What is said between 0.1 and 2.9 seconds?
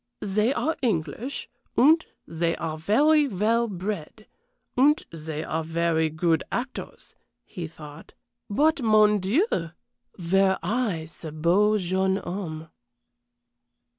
"They are English, and they are